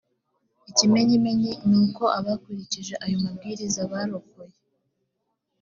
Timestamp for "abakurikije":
2.19-2.93